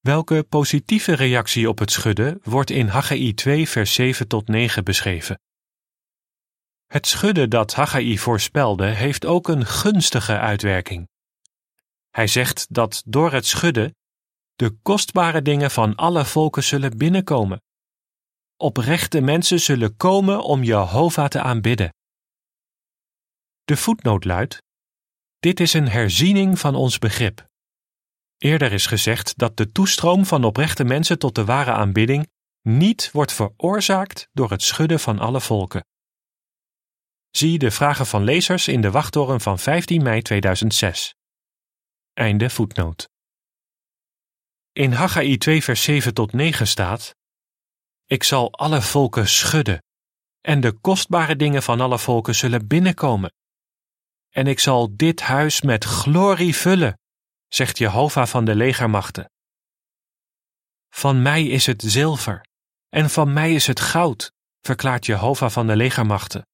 Welke 0.00 0.44
positieve 0.48 1.14
reactie 1.14 1.68
op 1.68 1.78
het 1.78 1.90
schudden 1.90 2.40
wordt 2.42 2.70
in 2.70 2.86
Haggai 2.86 3.34
2 3.34 3.68
vers 3.68 3.94
7 3.94 4.28
tot 4.28 4.48
9 4.48 4.84
beschreven? 4.84 5.40
Het 6.88 7.06
schudden 7.06 7.50
dat 7.50 7.74
Haggai 7.74 8.18
voorspelde 8.18 8.86
heeft 8.86 9.24
ook 9.24 9.48
een 9.48 9.66
gunstige 9.66 10.38
uitwerking. 10.38 11.08
Hij 12.10 12.26
zegt 12.26 12.66
dat 12.74 13.02
door 13.06 13.32
het 13.32 13.46
schudden 13.46 13.96
De 14.54 14.70
kostbare 14.82 15.42
dingen 15.42 15.70
van 15.70 15.94
alle 15.94 16.24
volken 16.24 16.64
zullen 16.64 16.96
binnenkomen. 16.96 17.62
Oprechte 18.56 19.20
mensen 19.20 19.60
zullen 19.60 19.96
komen 19.96 20.42
om 20.42 20.62
Jehovah 20.62 21.28
te 21.28 21.40
aanbidden. 21.40 21.94
De 23.64 23.76
voetnoot 23.76 24.24
luidt: 24.24 24.62
Dit 25.38 25.60
is 25.60 25.72
een 25.72 25.88
herziening 25.88 26.58
van 26.58 26.74
ons 26.74 26.98
begrip. 26.98 27.46
Eerder 28.36 28.72
is 28.72 28.86
gezegd 28.86 29.38
dat 29.38 29.56
de 29.56 29.72
toestroom 29.72 30.26
van 30.26 30.44
oprechte 30.44 30.84
mensen 30.84 31.18
tot 31.18 31.34
de 31.34 31.44
ware 31.44 31.72
aanbidding 31.72 32.28
niet 32.62 33.10
wordt 33.12 33.32
veroorzaakt 33.32 34.28
door 34.32 34.50
het 34.50 34.62
schudden 34.62 35.00
van 35.00 35.18
alle 35.18 35.40
volken. 35.40 35.84
Zie 37.30 37.58
de 37.58 37.70
vragen 37.70 38.06
van 38.06 38.24
lezers 38.24 38.68
in 38.68 38.80
de 38.80 38.90
wachttoren 38.90 39.40
van 39.40 39.58
15 39.58 40.02
mei 40.02 40.22
2006. 40.22 41.14
Einde 42.12 42.50
voetnoot. 42.50 43.08
In 44.72 44.92
Haggai 44.92 45.36
2 45.36 45.62
vers 45.62 45.82
7 45.82 46.14
tot 46.14 46.32
9 46.32 46.66
staat: 46.66 47.14
Ik 48.06 48.22
zal 48.22 48.52
alle 48.52 48.82
volken 48.82 49.28
schudden, 49.28 49.82
en 50.40 50.60
de 50.60 50.72
kostbare 50.72 51.36
dingen 51.36 51.62
van 51.62 51.80
alle 51.80 51.98
volken 51.98 52.34
zullen 52.34 52.66
binnenkomen. 52.66 53.32
En 54.28 54.46
ik 54.46 54.58
zal 54.58 54.96
dit 54.96 55.20
huis 55.20 55.62
met 55.62 55.84
glorie 55.84 56.56
vullen, 56.56 56.98
zegt 57.48 57.78
Jehovah 57.78 58.26
van 58.26 58.44
de 58.44 58.54
legermachten. 58.54 59.30
Van 60.88 61.22
mij 61.22 61.46
is 61.46 61.66
het 61.66 61.82
zilver, 61.82 62.46
en 62.88 63.10
van 63.10 63.32
mij 63.32 63.54
is 63.54 63.66
het 63.66 63.80
goud, 63.80 64.32
verklaart 64.60 65.06
Jehovah 65.06 65.50
van 65.50 65.66
de 65.66 65.76
legermachten. 65.76 66.46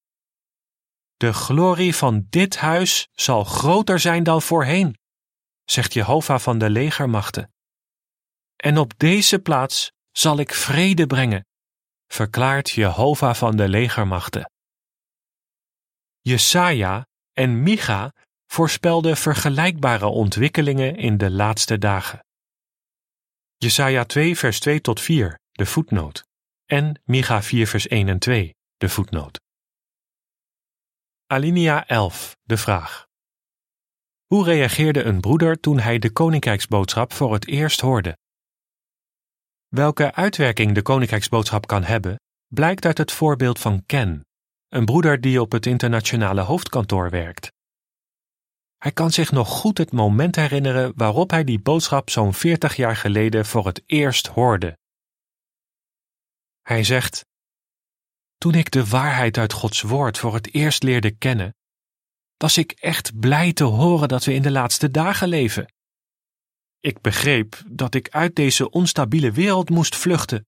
De 1.17 1.33
glorie 1.33 1.95
van 1.95 2.25
dit 2.29 2.57
huis 2.57 3.07
zal 3.11 3.43
groter 3.43 3.99
zijn 3.99 4.23
dan 4.23 4.41
voorheen, 4.41 4.97
zegt 5.65 5.93
Jehovah 5.93 6.39
van 6.39 6.57
de 6.57 6.69
legermachten. 6.69 7.53
En 8.55 8.77
op 8.77 8.93
deze 8.97 9.39
plaats 9.39 9.91
zal 10.11 10.39
ik 10.39 10.53
vrede 10.53 11.07
brengen, 11.07 11.45
verklaart 12.07 12.69
Jehovah 12.69 13.35
van 13.35 13.55
de 13.55 13.69
legermachten. 13.69 14.51
Jesaja 16.19 17.07
en 17.33 17.63
Micha 17.63 18.13
voorspelden 18.45 19.17
vergelijkbare 19.17 20.05
ontwikkelingen 20.05 20.95
in 20.95 21.17
de 21.17 21.31
laatste 21.31 21.77
dagen. 21.77 22.25
Jesaja 23.57 24.03
2 24.03 24.37
vers 24.37 24.59
2 24.59 24.81
tot 24.81 25.01
4, 25.01 25.39
de 25.51 25.65
voetnoot, 25.65 26.25
en 26.65 27.01
Micha 27.03 27.41
4 27.41 27.67
vers 27.67 27.87
1 27.87 28.07
en 28.07 28.19
2, 28.19 28.55
de 28.77 28.89
voetnoot. 28.89 29.44
Alinea 31.27 31.87
11, 31.87 32.35
de 32.43 32.57
vraag. 32.57 33.07
Hoe 34.25 34.43
reageerde 34.43 35.03
een 35.03 35.21
broeder 35.21 35.59
toen 35.59 35.79
hij 35.79 35.99
de 35.99 36.11
koninkrijksboodschap 36.11 37.13
voor 37.13 37.33
het 37.33 37.47
eerst 37.47 37.79
hoorde? 37.79 38.17
Welke 39.67 40.13
uitwerking 40.13 40.75
de 40.75 40.81
koninkrijksboodschap 40.81 41.67
kan 41.67 41.83
hebben, 41.83 42.19
blijkt 42.47 42.85
uit 42.85 42.97
het 42.97 43.11
voorbeeld 43.11 43.59
van 43.59 43.85
Ken, 43.85 44.25
een 44.67 44.85
broeder 44.85 45.21
die 45.21 45.41
op 45.41 45.51
het 45.51 45.65
internationale 45.65 46.41
hoofdkantoor 46.41 47.09
werkt. 47.09 47.51
Hij 48.77 48.91
kan 48.91 49.11
zich 49.11 49.31
nog 49.31 49.49
goed 49.49 49.77
het 49.77 49.91
moment 49.91 50.35
herinneren 50.35 50.91
waarop 50.95 51.29
hij 51.29 51.43
die 51.43 51.59
boodschap 51.59 52.09
zo'n 52.09 52.33
40 52.33 52.75
jaar 52.75 52.95
geleden 52.95 53.45
voor 53.45 53.65
het 53.65 53.83
eerst 53.85 54.27
hoorde. 54.27 54.77
Hij 56.61 56.83
zegt: 56.83 57.25
Toen 58.45 58.53
ik 58.53 58.71
de 58.71 58.85
waarheid 58.85 59.37
uit 59.37 59.53
Gods 59.53 59.81
woord 59.81 60.17
voor 60.17 60.33
het 60.33 60.53
eerst 60.53 60.83
leerde 60.83 61.11
kennen, 61.11 61.55
was 62.37 62.57
ik 62.57 62.71
echt 62.71 63.19
blij 63.19 63.53
te 63.53 63.63
horen 63.63 64.07
dat 64.07 64.23
we 64.23 64.33
in 64.33 64.41
de 64.41 64.51
laatste 64.51 64.91
dagen 64.91 65.27
leven. 65.27 65.73
Ik 66.79 67.01
begreep 67.01 67.63
dat 67.67 67.95
ik 67.95 68.09
uit 68.09 68.35
deze 68.35 68.69
onstabiele 68.69 69.31
wereld 69.31 69.69
moest 69.69 69.95
vluchten 69.95 70.47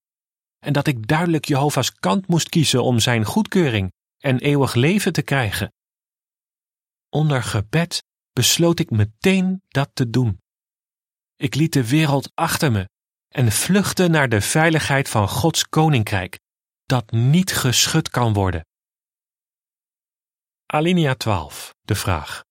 en 0.58 0.72
dat 0.72 0.86
ik 0.86 1.06
duidelijk 1.06 1.44
Jehovah's 1.44 1.92
kant 1.92 2.26
moest 2.26 2.48
kiezen 2.48 2.82
om 2.82 2.98
zijn 2.98 3.24
goedkeuring 3.24 3.92
en 4.18 4.38
eeuwig 4.38 4.74
leven 4.74 5.12
te 5.12 5.22
krijgen. 5.22 5.72
Onder 7.08 7.42
gebed 7.42 8.04
besloot 8.32 8.78
ik 8.78 8.90
meteen 8.90 9.62
dat 9.68 9.90
te 9.92 10.10
doen. 10.10 10.40
Ik 11.36 11.54
liet 11.54 11.72
de 11.72 11.88
wereld 11.88 12.30
achter 12.34 12.72
me 12.72 12.88
en 13.28 13.52
vluchtte 13.52 14.08
naar 14.08 14.28
de 14.28 14.40
veiligheid 14.40 15.08
van 15.08 15.28
Gods 15.28 15.68
koninkrijk, 15.68 16.38
dat 16.88 17.10
niet 17.10 17.52
geschud 17.52 18.08
kan 18.08 18.32
worden. 18.32 18.66
Alinea 20.66 21.14
12, 21.14 21.74
de 21.80 21.94
vraag. 21.94 22.44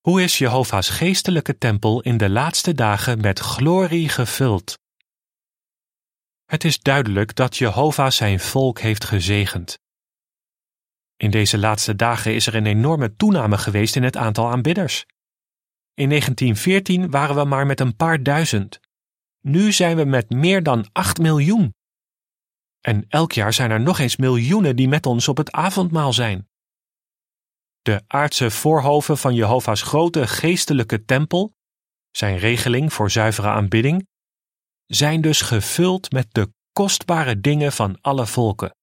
Hoe 0.00 0.22
is 0.22 0.38
Jehovah's 0.38 0.88
geestelijke 0.88 1.58
tempel 1.58 2.00
in 2.00 2.16
de 2.16 2.30
laatste 2.30 2.74
dagen 2.74 3.20
met 3.20 3.38
glorie 3.38 4.08
gevuld? 4.08 4.78
Het 6.44 6.64
is 6.64 6.78
duidelijk 6.78 7.34
dat 7.34 7.56
Jehovah 7.56 8.10
zijn 8.10 8.40
volk 8.40 8.80
heeft 8.80 9.04
gezegend. 9.04 9.78
In 11.16 11.30
deze 11.30 11.58
laatste 11.58 11.96
dagen 11.96 12.34
is 12.34 12.46
er 12.46 12.54
een 12.54 12.66
enorme 12.66 13.16
toename 13.16 13.58
geweest 13.58 13.96
in 13.96 14.02
het 14.02 14.16
aantal 14.16 14.50
aanbidders. 14.50 15.04
In 15.94 16.08
1914 16.08 17.10
waren 17.10 17.36
we 17.36 17.44
maar 17.44 17.66
met 17.66 17.80
een 17.80 17.96
paar 17.96 18.22
duizend. 18.22 18.80
Nu 19.40 19.72
zijn 19.72 19.96
we 19.96 20.04
met 20.04 20.30
meer 20.30 20.62
dan 20.62 20.88
8 20.92 21.18
miljoen. 21.18 21.74
En 22.86 23.04
elk 23.08 23.32
jaar 23.32 23.52
zijn 23.52 23.70
er 23.70 23.80
nog 23.80 23.98
eens 23.98 24.16
miljoenen 24.16 24.76
die 24.76 24.88
met 24.88 25.06
ons 25.06 25.28
op 25.28 25.36
het 25.36 25.52
avondmaal 25.52 26.12
zijn. 26.12 26.48
De 27.82 28.02
aardse 28.06 28.50
voorhoven 28.50 29.18
van 29.18 29.34
Jehovah's 29.34 29.82
grote 29.82 30.26
geestelijke 30.26 31.04
tempel, 31.04 31.54
zijn 32.10 32.38
regeling 32.38 32.92
voor 32.92 33.10
zuivere 33.10 33.48
aanbidding, 33.48 34.08
zijn 34.86 35.20
dus 35.20 35.40
gevuld 35.40 36.12
met 36.12 36.26
de 36.34 36.52
kostbare 36.72 37.40
dingen 37.40 37.72
van 37.72 38.00
alle 38.00 38.26
volken. 38.26 38.76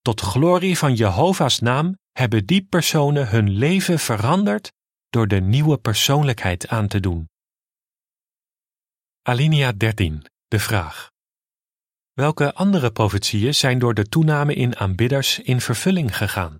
Tot 0.00 0.20
glorie 0.20 0.78
van 0.78 0.94
Jehovah's 0.94 1.58
naam 1.58 1.98
hebben 2.10 2.46
die 2.46 2.64
personen 2.64 3.28
hun 3.28 3.50
leven 3.50 3.98
veranderd 3.98 4.72
door 5.10 5.28
de 5.28 5.40
nieuwe 5.40 5.78
persoonlijkheid 5.78 6.68
aan 6.68 6.88
te 6.88 7.00
doen. 7.00 7.28
Alinea 9.22 9.72
13. 9.72 10.24
De 10.48 10.58
vraag. 10.58 11.11
Welke 12.12 12.54
andere 12.54 12.90
profetieën 12.92 13.54
zijn 13.54 13.78
door 13.78 13.94
de 13.94 14.04
toename 14.04 14.54
in 14.54 14.76
aanbidders 14.76 15.38
in 15.38 15.60
vervulling 15.60 16.16
gegaan? 16.16 16.56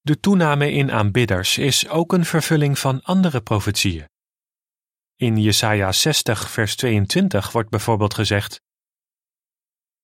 De 0.00 0.20
toename 0.20 0.72
in 0.72 0.92
aanbidders 0.92 1.58
is 1.58 1.88
ook 1.88 2.12
een 2.12 2.24
vervulling 2.24 2.78
van 2.78 3.02
andere 3.02 3.40
profetieën. 3.40 4.08
In 5.16 5.36
Jesaja 5.36 5.92
60 5.92 6.50
vers 6.50 6.76
22 6.76 7.52
wordt 7.52 7.70
bijvoorbeeld 7.70 8.14
gezegd: 8.14 8.60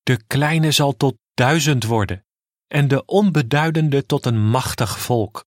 De 0.02 0.25
kleine 0.26 0.70
zal 0.70 0.96
tot 0.96 1.16
duizend 1.34 1.84
worden 1.84 2.25
en 2.66 2.88
de 2.88 3.04
onbeduidende 3.04 4.06
tot 4.06 4.26
een 4.26 4.40
machtig 4.49 4.99
volk. 4.99 5.44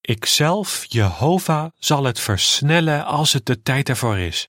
Ikzelf, 0.00 0.84
Jehovah, 0.84 1.70
zal 1.74 2.04
het 2.04 2.20
versnellen 2.20 3.04
als 3.04 3.32
het 3.32 3.46
de 3.46 3.62
tijd 3.62 3.88
ervoor 3.88 4.18
is. 4.18 4.48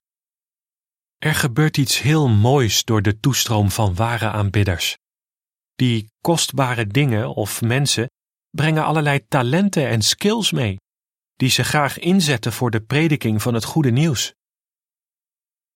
Er 1.18 1.34
gebeurt 1.34 1.76
iets 1.76 2.00
heel 2.00 2.28
moois 2.28 2.84
door 2.84 3.02
de 3.02 3.20
toestroom 3.20 3.70
van 3.70 3.94
ware 3.94 4.30
aanbidders. 4.30 4.96
Die 5.74 6.10
kostbare 6.20 6.86
dingen 6.86 7.34
of 7.34 7.60
mensen 7.62 8.10
brengen 8.50 8.84
allerlei 8.84 9.26
talenten 9.26 9.88
en 9.88 10.02
skills 10.02 10.52
mee, 10.52 10.76
die 11.36 11.50
ze 11.50 11.64
graag 11.64 11.98
inzetten 11.98 12.52
voor 12.52 12.70
de 12.70 12.80
prediking 12.80 13.42
van 13.42 13.54
het 13.54 13.64
goede 13.64 13.90
nieuws. 13.90 14.32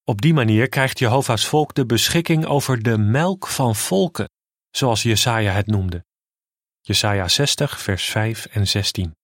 Op 0.05 0.21
die 0.21 0.35
manier 0.35 0.69
krijgt 0.69 0.99
Jehovah's 0.99 1.47
volk 1.47 1.75
de 1.75 1.87
beschikking 1.87 2.47
over 2.47 2.83
de 2.83 2.99
melk 2.99 3.47
van 3.47 3.77
volken, 3.77 4.29
zoals 4.71 5.03
Jesaja 5.03 5.53
het 5.53 5.67
noemde. 5.67 6.05
Jesaja 6.81 7.29
60, 7.29 7.81
vers 7.81 8.05
5 8.05 8.47
en 8.47 8.69
16. 8.69 9.17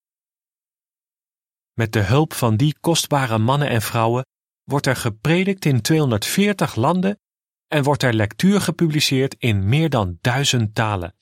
Met 1.73 1.93
de 1.93 2.01
hulp 2.01 2.33
van 2.33 2.57
die 2.57 2.79
kostbare 2.81 3.39
mannen 3.39 3.69
en 3.69 3.83
vrouwen 3.83 4.25
wordt 4.69 4.87
er 4.87 4.97
gepredikt 4.97 5.65
in 5.65 5.81
240 5.81 6.75
landen 6.75 7.21
en 7.67 7.83
wordt 7.83 8.03
er 8.03 8.15
lectuur 8.15 8.61
gepubliceerd 8.61 9.35
in 9.35 9.69
meer 9.69 9.91
dan 9.91 10.19
duizend 10.21 10.75
talen. 10.75 11.17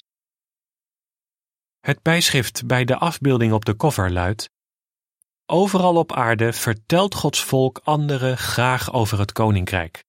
Het 1.80 2.02
bijschrift 2.02 2.66
bij 2.66 2.84
de 2.84 2.96
afbeelding 2.96 3.52
op 3.52 3.64
de 3.64 3.76
cover 3.76 4.12
luidt: 4.12 4.50
Overal 5.44 5.96
op 5.96 6.12
aarde 6.12 6.52
vertelt 6.52 7.14
Gods 7.14 7.44
volk 7.44 7.78
anderen 7.78 8.38
graag 8.38 8.92
over 8.92 9.18
het 9.18 9.32
koninkrijk. 9.32 10.04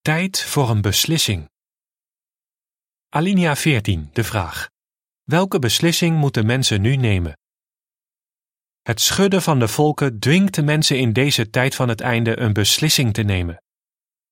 Tijd 0.00 0.42
voor 0.42 0.70
een 0.70 0.80
beslissing. 0.80 1.48
Alinea 3.08 3.56
14, 3.56 4.10
de 4.12 4.24
vraag. 4.24 4.68
Welke 5.22 5.58
beslissing 5.58 6.16
moeten 6.16 6.46
mensen 6.46 6.80
nu 6.80 6.96
nemen? 6.96 7.39
Het 8.82 9.00
schudden 9.00 9.42
van 9.42 9.58
de 9.58 9.68
volken 9.68 10.18
dwingt 10.18 10.54
de 10.54 10.62
mensen 10.62 10.98
in 10.98 11.12
deze 11.12 11.50
tijd 11.50 11.74
van 11.74 11.88
het 11.88 12.00
einde 12.00 12.38
een 12.38 12.52
beslissing 12.52 13.12
te 13.12 13.22
nemen. 13.22 13.62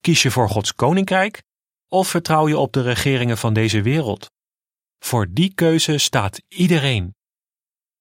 Kies 0.00 0.22
je 0.22 0.30
voor 0.30 0.48
Gods 0.48 0.74
koninkrijk 0.74 1.42
of 1.88 2.08
vertrouw 2.08 2.48
je 2.48 2.58
op 2.58 2.72
de 2.72 2.82
regeringen 2.82 3.38
van 3.38 3.52
deze 3.52 3.82
wereld? 3.82 4.30
Voor 4.98 5.26
die 5.30 5.54
keuze 5.54 5.98
staat 5.98 6.42
iedereen. 6.48 7.14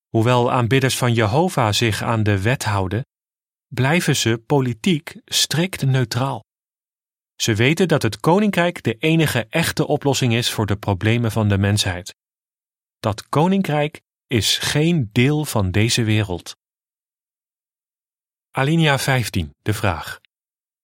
Hoewel 0.07 0.51
aanbidders 0.51 0.97
van 0.97 1.13
Jehovah 1.13 1.73
zich 1.73 2.01
aan 2.03 2.23
de 2.23 2.41
wet 2.41 2.63
houden, 2.63 3.05
blijven 3.67 4.15
ze 4.15 4.43
politiek 4.45 5.15
strikt 5.25 5.85
neutraal. 5.85 6.43
Ze 7.35 7.55
weten 7.55 7.87
dat 7.87 8.01
het 8.01 8.19
koninkrijk 8.19 8.83
de 8.83 8.93
enige 8.93 9.45
echte 9.49 9.87
oplossing 9.87 10.33
is 10.33 10.51
voor 10.51 10.65
de 10.65 10.75
problemen 10.75 11.31
van 11.31 11.47
de 11.47 11.57
mensheid. 11.57 12.15
Dat 12.99 13.29
koninkrijk 13.29 14.01
is 14.27 14.57
geen 14.57 15.09
deel 15.11 15.45
van 15.45 15.71
deze 15.71 16.03
wereld. 16.03 16.55
Alinea 18.51 18.99
15, 18.99 19.53
de 19.61 19.73
vraag. 19.73 20.19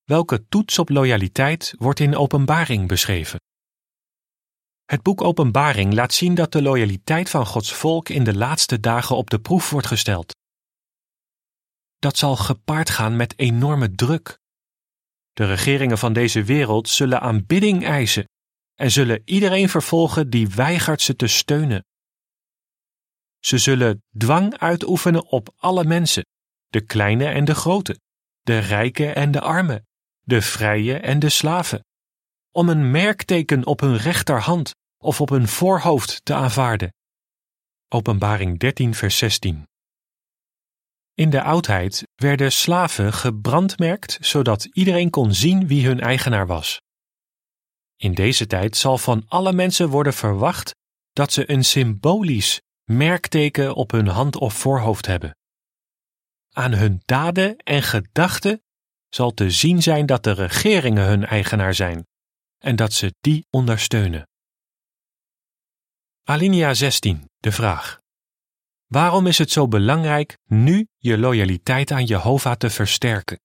Welke 0.03 0.47
toets 0.47 0.79
op 0.79 0.89
loyaliteit 0.89 1.73
wordt 1.77 1.99
in 1.99 2.15
Openbaring 2.15 2.87
beschreven? 2.87 3.39
Het 4.85 5.01
boek 5.01 5.21
Openbaring 5.21 5.93
laat 5.93 6.13
zien 6.13 6.35
dat 6.35 6.51
de 6.51 6.61
loyaliteit 6.61 7.29
van 7.29 7.45
Gods 7.45 7.73
volk 7.73 8.09
in 8.09 8.23
de 8.23 8.35
laatste 8.35 8.79
dagen 8.79 9.15
op 9.15 9.29
de 9.29 9.39
proef 9.39 9.69
wordt 9.69 9.87
gesteld. 9.87 10.35
Dat 11.99 12.17
zal 12.17 12.35
gepaard 12.35 12.89
gaan 12.89 13.15
met 13.15 13.39
enorme 13.39 13.95
druk. 13.95 14.39
De 15.31 15.45
regeringen 15.45 15.97
van 15.97 16.13
deze 16.13 16.43
wereld 16.43 16.89
zullen 16.89 17.21
aanbidding 17.21 17.85
eisen 17.85 18.27
en 18.75 18.91
zullen 18.91 19.21
iedereen 19.25 19.69
vervolgen 19.69 20.29
die 20.29 20.47
weigert 20.47 21.01
ze 21.01 21.15
te 21.15 21.27
steunen. 21.27 21.83
Ze 23.45 23.57
zullen 23.57 24.03
dwang 24.17 24.57
uitoefenen 24.57 25.25
op 25.25 25.53
alle 25.57 25.83
mensen, 25.83 26.25
de 26.67 26.81
kleine 26.81 27.25
en 27.25 27.45
de 27.45 27.55
grote, 27.55 27.99
de 28.41 28.57
rijke 28.57 29.11
en 29.11 29.31
de 29.31 29.41
arme, 29.41 29.85
de 30.21 30.41
vrije 30.41 30.97
en 30.97 31.19
de 31.19 31.29
slaven, 31.29 31.85
om 32.51 32.69
een 32.69 32.91
merkteken 32.91 33.65
op 33.65 33.79
hun 33.79 33.97
rechterhand 33.97 34.75
of 34.97 35.21
op 35.21 35.29
hun 35.29 35.47
voorhoofd 35.47 36.25
te 36.25 36.33
aanvaarden. 36.33 36.93
Openbaring 37.87 38.59
13, 38.59 38.93
vers 38.93 39.17
16. 39.17 39.67
In 41.13 41.29
de 41.29 41.41
oudheid 41.41 42.03
werden 42.15 42.51
slaven 42.51 43.13
gebrandmerkt 43.13 44.17
zodat 44.21 44.63
iedereen 44.63 45.09
kon 45.09 45.33
zien 45.33 45.67
wie 45.67 45.85
hun 45.85 45.99
eigenaar 45.99 46.47
was. 46.47 46.81
In 47.95 48.13
deze 48.13 48.47
tijd 48.47 48.77
zal 48.77 48.97
van 48.97 49.25
alle 49.27 49.53
mensen 49.53 49.89
worden 49.89 50.13
verwacht 50.13 50.75
dat 51.11 51.33
ze 51.33 51.51
een 51.51 51.63
symbolisch 51.63 52.61
merkteken 52.83 53.75
op 53.75 53.91
hun 53.91 54.07
hand 54.07 54.35
of 54.35 54.53
voorhoofd 54.53 55.05
hebben. 55.05 55.37
Aan 56.51 56.73
hun 56.73 57.01
daden 57.05 57.57
en 57.57 57.83
gedachten 57.83 58.63
zal 59.09 59.31
te 59.31 59.49
zien 59.49 59.81
zijn 59.81 60.05
dat 60.05 60.23
de 60.23 60.31
regeringen 60.31 61.05
hun 61.05 61.25
eigenaar 61.25 61.73
zijn 61.73 62.07
en 62.57 62.75
dat 62.75 62.93
ze 62.93 63.15
die 63.21 63.47
ondersteunen. 63.49 64.27
Alinea 66.23 66.73
16, 66.73 67.29
de 67.37 67.51
vraag. 67.51 67.99
Waarom 68.85 69.27
is 69.27 69.37
het 69.37 69.51
zo 69.51 69.67
belangrijk 69.67 70.37
nu 70.45 70.87
je 70.97 71.17
loyaliteit 71.17 71.91
aan 71.91 72.05
Jehovah 72.05 72.55
te 72.55 72.69
versterken? 72.69 73.39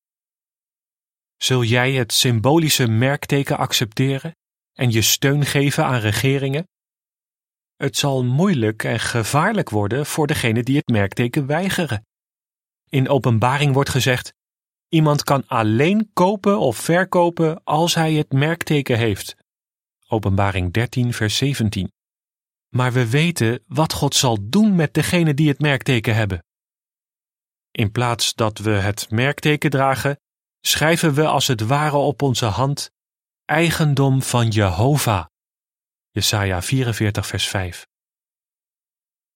Zul 1.36 1.64
jij 1.64 1.92
het 1.92 2.12
symbolische 2.12 2.86
merkteken 2.86 3.56
accepteren 3.56 4.36
en 4.72 4.90
je 4.90 5.02
steun 5.02 5.44
geven 5.44 5.84
aan 5.84 6.00
regeringen? 6.00 6.68
Het 7.78 7.96
zal 7.96 8.24
moeilijk 8.24 8.84
en 8.84 9.00
gevaarlijk 9.00 9.70
worden 9.70 10.06
voor 10.06 10.26
degenen 10.26 10.64
die 10.64 10.76
het 10.76 10.88
merkteken 10.88 11.46
weigeren. 11.46 12.06
In 12.88 13.08
openbaring 13.08 13.72
wordt 13.72 13.90
gezegd: 13.90 14.34
iemand 14.88 15.24
kan 15.24 15.46
alleen 15.46 16.10
kopen 16.12 16.58
of 16.58 16.76
verkopen 16.76 17.64
als 17.64 17.94
hij 17.94 18.12
het 18.12 18.32
merkteken 18.32 18.98
heeft. 18.98 19.36
Openbaring 20.08 20.72
13, 20.72 21.12
vers 21.12 21.36
17. 21.36 21.92
Maar 22.68 22.92
we 22.92 23.08
weten 23.10 23.62
wat 23.66 23.92
God 23.92 24.14
zal 24.14 24.38
doen 24.40 24.74
met 24.74 24.94
degenen 24.94 25.36
die 25.36 25.48
het 25.48 25.60
merkteken 25.60 26.14
hebben. 26.14 26.44
In 27.70 27.92
plaats 27.92 28.34
dat 28.34 28.58
we 28.58 28.70
het 28.70 29.10
merkteken 29.10 29.70
dragen, 29.70 30.18
schrijven 30.60 31.14
we 31.14 31.26
als 31.26 31.46
het 31.46 31.60
ware 31.60 31.96
op 31.96 32.22
onze 32.22 32.46
hand 32.46 32.90
eigendom 33.44 34.22
van 34.22 34.48
Jehovah. 34.48 35.26
Jesaja 36.10 36.62
44 36.62 37.26
vers 37.26 37.48
5. 37.48 37.86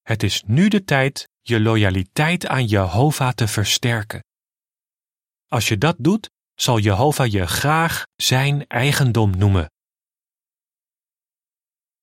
Het 0.02 0.23
is 0.23 0.42
nu 0.46 0.68
de 0.68 0.85
tijd 0.85 1.29
je 1.40 1.61
loyaliteit 1.61 2.46
aan 2.46 2.66
Jehovah 2.66 3.33
te 3.33 3.49
versterken. 3.49 4.25
Als 5.46 5.68
je 5.68 5.79
dat 5.79 5.96
doet, 5.99 6.31
zal 6.55 6.79
Jehovah 6.79 7.31
je 7.31 7.46
graag 7.46 8.03
zijn 8.16 8.66
eigendom 8.66 9.37
noemen. 9.37 9.70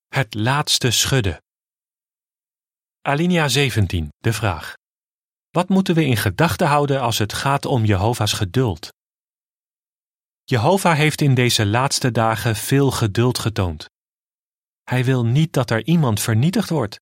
Het 0.08 0.34
laatste 0.34 0.90
schudden. 0.90 1.42
Alinea 3.00 3.48
17, 3.48 4.08
de 4.16 4.32
vraag. 4.32 4.74
Wat 5.50 5.68
moeten 5.68 5.94
we 5.94 6.04
in 6.04 6.16
gedachten 6.16 6.66
houden 6.66 7.00
als 7.00 7.18
het 7.18 7.32
gaat 7.32 7.64
om 7.64 7.84
Jehovah's 7.84 8.32
geduld? 8.32 8.88
Jehovah 10.44 10.96
heeft 10.96 11.20
in 11.20 11.34
deze 11.34 11.66
laatste 11.66 12.10
dagen 12.10 12.56
veel 12.56 12.90
geduld 12.90 13.38
getoond. 13.38 13.88
Hij 14.90 15.04
wil 15.04 15.24
niet 15.24 15.52
dat 15.52 15.70
er 15.70 15.86
iemand 15.86 16.20
vernietigd 16.20 16.68
wordt. 16.68 17.00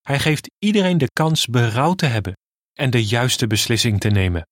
Hij 0.00 0.18
geeft 0.18 0.50
iedereen 0.58 0.98
de 0.98 1.10
kans 1.12 1.46
berouw 1.46 1.94
te 1.94 2.06
hebben 2.06 2.36
en 2.72 2.90
de 2.90 3.04
juiste 3.04 3.46
beslissing 3.46 4.00
te 4.00 4.08
nemen. 4.08 4.46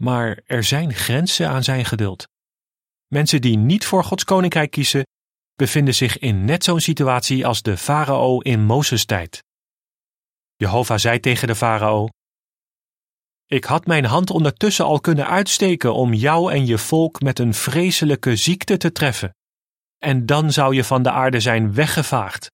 Maar 0.00 0.40
er 0.46 0.64
zijn 0.64 0.94
grenzen 0.94 1.48
aan 1.48 1.64
zijn 1.64 1.84
geduld. 1.84 2.24
Mensen 3.06 3.40
die 3.40 3.56
niet 3.56 3.84
voor 3.84 4.04
Gods 4.04 4.24
koninkrijk 4.24 4.70
kiezen, 4.70 5.06
bevinden 5.54 5.94
zich 5.94 6.18
in 6.18 6.44
net 6.44 6.64
zo'n 6.64 6.80
situatie 6.80 7.46
als 7.46 7.62
de 7.62 7.76
farao 7.76 8.40
in 8.40 8.64
Mozes 8.64 9.04
tijd. 9.04 9.42
Jehovah 10.56 10.98
zei 10.98 11.20
tegen 11.20 11.48
de 11.48 11.54
farao: 11.54 12.08
Ik 13.46 13.64
had 13.64 13.86
mijn 13.86 14.04
hand 14.04 14.30
ondertussen 14.30 14.84
al 14.84 15.00
kunnen 15.00 15.26
uitsteken 15.26 15.94
om 15.94 16.14
jou 16.14 16.52
en 16.52 16.66
je 16.66 16.78
volk 16.78 17.20
met 17.20 17.38
een 17.38 17.54
vreselijke 17.54 18.36
ziekte 18.36 18.76
te 18.76 18.92
treffen, 18.92 19.32
en 20.02 20.26
dan 20.26 20.52
zou 20.52 20.74
je 20.74 20.84
van 20.84 21.02
de 21.02 21.10
aarde 21.10 21.40
zijn 21.40 21.74
weggevaagd. 21.74 22.50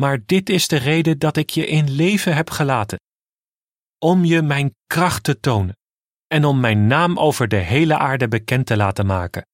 Maar 0.00 0.24
dit 0.26 0.48
is 0.48 0.68
de 0.68 0.76
reden 0.76 1.18
dat 1.18 1.36
ik 1.36 1.50
je 1.50 1.66
in 1.66 1.90
leven 1.90 2.34
heb 2.34 2.50
gelaten, 2.50 2.98
om 3.98 4.24
je 4.24 4.42
mijn 4.42 4.74
kracht 4.86 5.24
te 5.24 5.40
tonen 5.40 5.76
en 6.26 6.44
om 6.44 6.60
mijn 6.60 6.86
naam 6.86 7.18
over 7.18 7.48
de 7.48 7.56
hele 7.56 7.98
aarde 7.98 8.28
bekend 8.28 8.66
te 8.66 8.76
laten 8.76 9.06
maken. 9.06 9.46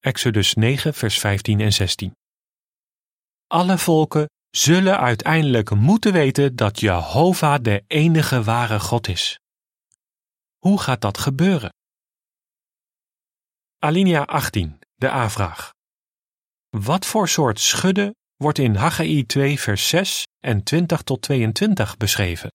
Exodus 0.00 0.54
9, 0.54 0.94
vers 0.94 1.18
15 1.18 1.60
en 1.60 1.72
16. 1.72 2.14
Alle 3.46 3.78
volken 3.78 4.28
zullen 4.50 4.98
uiteindelijk 4.98 5.70
moeten 5.70 6.12
weten 6.12 6.56
dat 6.56 6.80
Jehovah 6.80 7.62
de 7.62 7.84
enige 7.86 8.42
ware 8.42 8.80
God 8.80 9.08
is. 9.08 9.38
Hoe 10.58 10.80
gaat 10.80 11.00
dat 11.00 11.18
gebeuren? 11.18 11.72
Alinea 13.78 14.22
18, 14.22 14.78
de 15.04 15.10
A-vraag. 15.10 15.72
Wat 16.68 17.06
voor 17.06 17.28
soort 17.28 17.60
schudden 17.60 18.14
wordt 18.36 18.58
in 18.58 18.74
Haggai 18.74 19.26
2 19.26 19.60
vers 19.60 19.88
6 19.88 20.26
en 20.40 20.62
20 20.62 21.02
tot 21.02 21.22
22 21.22 21.96
beschreven? 21.96 22.52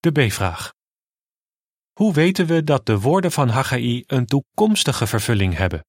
De 0.00 0.10
B-vraag. 0.10 0.70
Hoe 1.92 2.12
weten 2.12 2.46
we 2.46 2.64
dat 2.64 2.86
de 2.86 2.98
woorden 3.00 3.32
van 3.32 3.48
Haggai 3.48 4.02
een 4.06 4.26
toekomstige 4.26 5.06
vervulling 5.06 5.56
hebben? 5.56 5.84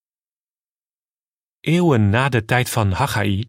Eeuwen 1.59 2.09
na 2.09 2.29
de 2.29 2.45
tijd 2.45 2.69
van 2.69 2.91
Haggai 2.91 3.45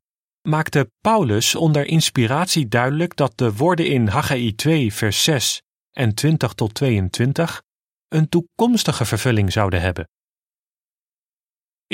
maakte 0.49 0.91
Paulus 1.01 1.55
onder 1.55 1.87
inspiratie 1.87 2.69
duidelijk 2.69 3.17
dat 3.17 3.39
de 3.39 3.53
woorden 3.53 3.87
in 3.87 4.07
Haggai 4.07 4.55
2 4.55 4.93
vers 4.93 5.23
6 5.25 5.63
en 5.91 6.15
20 6.15 6.53
tot 6.53 6.75
22 6.75 7.63
een 8.09 8.29
toekomstige 8.29 9.05
vervulling 9.05 9.53
zouden 9.53 9.81
hebben. 9.81 10.09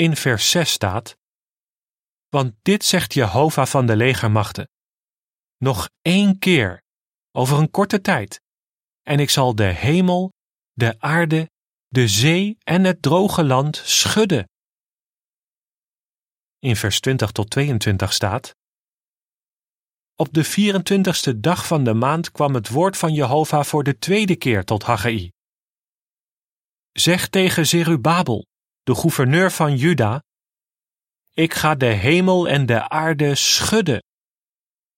In 0.05 0.15
vers 0.15 0.49
6 0.49 0.71
staat: 0.71 1.17
Want 2.29 2.53
dit 2.61 2.83
zegt 2.85 3.13
Jehovah 3.13 3.65
van 3.65 3.85
de 3.85 3.95
legermachten: 3.95 4.69
Nog 5.57 5.89
één 6.01 6.39
keer, 6.39 6.81
over 7.31 7.57
een 7.57 7.71
korte 7.71 8.01
tijd, 8.01 8.41
en 9.01 9.19
ik 9.19 9.29
zal 9.29 9.55
de 9.55 9.63
hemel 9.63 10.31
de 10.71 10.99
aarde, 10.99 11.49
de 11.87 12.07
zee 12.07 12.57
en 12.63 12.83
het 12.83 13.01
droge 13.01 13.43
land 13.43 13.75
schudden. 13.75 14.49
In 16.59 16.75
vers 16.75 16.99
20 16.99 17.31
tot 17.31 17.49
22 17.49 18.13
staat: 18.13 18.55
Op 20.15 20.33
de 20.33 20.45
24ste 20.45 21.39
dag 21.39 21.67
van 21.67 21.83
de 21.83 21.93
maand 21.93 22.31
kwam 22.31 22.53
het 22.53 22.69
woord 22.69 22.97
van 22.97 23.13
Jehovah 23.13 23.63
voor 23.63 23.83
de 23.83 23.97
tweede 23.97 24.35
keer 24.35 24.63
tot 24.63 24.83
Haggai. 24.83 25.31
Zeg 26.91 27.27
tegen 27.27 27.67
Zerubabel, 27.67 28.45
de 28.83 28.95
gouverneur 28.95 29.51
van 29.51 29.75
Juda: 29.75 30.23
Ik 31.33 31.53
ga 31.53 31.75
de 31.75 31.85
hemel 31.85 32.47
en 32.47 32.65
de 32.65 32.89
aarde 32.89 33.35
schudden. 33.35 34.03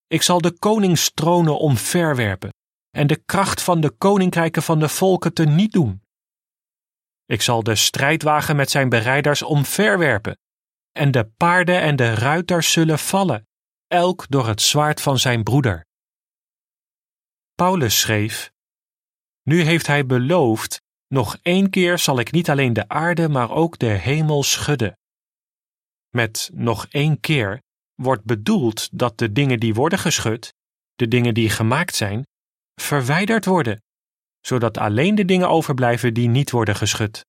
Ik 0.07 0.21
zal 0.21 0.41
de 0.41 0.51
koningstronen 0.59 1.59
omverwerpen 1.59 2.53
en 2.89 3.07
de 3.07 3.23
kracht 3.23 3.61
van 3.61 3.81
de 3.81 3.91
koninkrijken 3.91 4.63
van 4.63 4.79
de 4.79 4.89
volken 4.89 5.33
te 5.33 5.45
niet 5.45 5.71
doen. 5.71 6.01
Ik 7.25 7.41
zal 7.41 7.63
de 7.63 7.75
strijdwagen 7.75 8.55
met 8.55 8.71
zijn 8.71 8.89
bereiders 8.89 9.41
omverwerpen, 9.41 10.37
en 10.91 11.11
de 11.11 11.25
paarden 11.25 11.81
en 11.81 11.95
de 11.95 12.13
ruiters 12.13 12.71
zullen 12.71 12.99
vallen, 12.99 13.47
elk 13.87 14.25
door 14.29 14.47
het 14.47 14.61
zwaard 14.61 15.01
van 15.01 15.19
zijn 15.19 15.43
broeder. 15.43 15.85
Paulus 17.55 17.99
schreef: 17.99 18.51
Nu 19.41 19.61
heeft 19.61 19.87
hij 19.87 20.05
beloofd: 20.05 20.82
nog 21.13 21.37
één 21.41 21.69
keer 21.69 21.99
zal 21.99 22.19
ik 22.19 22.31
niet 22.31 22.49
alleen 22.49 22.73
de 22.73 22.87
aarde, 22.87 23.29
maar 23.29 23.51
ook 23.51 23.79
de 23.79 23.85
hemel 23.85 24.43
schudden. 24.43 24.97
Met 26.09 26.49
nog 26.53 26.87
één 26.89 27.19
keer 27.19 27.61
wordt 27.95 28.23
bedoeld 28.23 28.89
dat 28.91 29.17
de 29.17 29.31
dingen 29.31 29.59
die 29.59 29.73
worden 29.73 29.99
geschud, 29.99 30.53
de 30.95 31.07
dingen 31.07 31.33
die 31.33 31.49
gemaakt 31.49 31.95
zijn, 31.95 32.23
verwijderd 32.81 33.45
worden, 33.45 33.81
zodat 34.41 34.77
alleen 34.77 35.15
de 35.15 35.25
dingen 35.25 35.49
overblijven 35.49 36.13
die 36.13 36.27
niet 36.27 36.51
worden 36.51 36.75
geschud. 36.75 37.25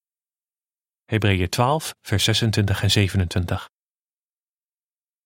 Hebreeën 1.04 1.48
12, 1.48 1.94
vers 2.00 2.24
26 2.24 2.82
en 2.82 2.90
27. 2.90 3.68